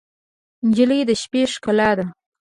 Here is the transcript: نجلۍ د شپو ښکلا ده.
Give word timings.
نجلۍ 0.67 0.99
د 1.09 1.11
شپو 1.21 1.41
ښکلا 1.53 1.89
ده. 1.97 2.05